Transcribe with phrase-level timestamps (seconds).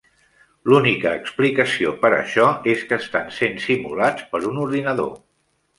[0.71, 5.19] L'única explicació per a això és que estan sent simulats per un ordinador.